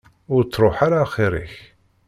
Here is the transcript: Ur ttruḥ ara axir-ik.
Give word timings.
Ur 0.33 0.41
ttruḥ 0.43 0.77
ara 0.85 0.97
axir-ik. 1.05 1.53